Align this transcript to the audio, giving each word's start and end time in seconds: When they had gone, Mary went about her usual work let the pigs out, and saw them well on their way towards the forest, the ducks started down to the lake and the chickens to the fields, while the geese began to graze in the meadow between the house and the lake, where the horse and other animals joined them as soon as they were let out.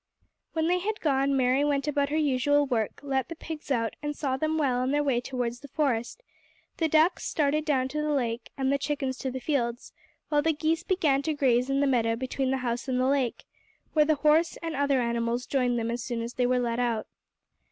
When 0.53 0.65
they 0.65 0.79
had 0.79 0.99
gone, 0.99 1.37
Mary 1.37 1.63
went 1.63 1.87
about 1.87 2.09
her 2.09 2.17
usual 2.17 2.65
work 2.65 3.01
let 3.03 3.29
the 3.29 3.35
pigs 3.35 3.69
out, 3.69 3.95
and 4.01 4.15
saw 4.15 4.35
them 4.35 4.57
well 4.57 4.79
on 4.79 4.89
their 4.89 5.03
way 5.03 5.21
towards 5.21 5.59
the 5.59 5.67
forest, 5.67 6.23
the 6.77 6.87
ducks 6.87 7.23
started 7.23 7.65
down 7.65 7.87
to 7.89 8.01
the 8.01 8.11
lake 8.11 8.49
and 8.57 8.73
the 8.73 8.79
chickens 8.79 9.15
to 9.19 9.29
the 9.29 9.39
fields, 9.39 9.93
while 10.29 10.41
the 10.41 10.53
geese 10.53 10.81
began 10.81 11.21
to 11.21 11.35
graze 11.35 11.69
in 11.69 11.81
the 11.81 11.85
meadow 11.85 12.15
between 12.15 12.49
the 12.49 12.57
house 12.65 12.87
and 12.87 12.99
the 12.99 13.05
lake, 13.05 13.45
where 13.93 14.05
the 14.05 14.15
horse 14.15 14.57
and 14.63 14.75
other 14.75 14.99
animals 15.01 15.45
joined 15.45 15.77
them 15.77 15.91
as 15.91 16.01
soon 16.01 16.23
as 16.23 16.33
they 16.33 16.47
were 16.47 16.57
let 16.57 16.79
out. 16.79 17.05